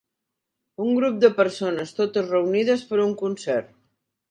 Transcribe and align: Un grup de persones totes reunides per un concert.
Un 0.85 0.89
grup 0.99 1.19
de 1.25 1.31
persones 1.41 1.93
totes 1.99 2.33
reunides 2.33 2.89
per 2.93 3.01
un 3.07 3.15
concert. 3.23 3.73